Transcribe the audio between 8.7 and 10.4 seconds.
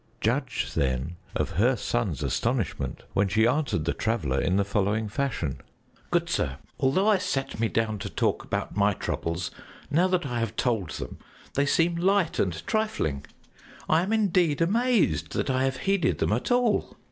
my troubles, now that I